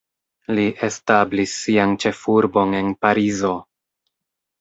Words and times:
Li 0.59 0.63
establis 0.85 1.53
sian 1.65 1.93
ĉefurbon 2.05 2.73
en 2.79 2.89
Parizo. 3.07 3.53